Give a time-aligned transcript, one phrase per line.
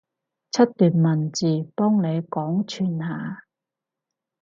[0.51, 3.43] 出段文字，幫你廣傳下？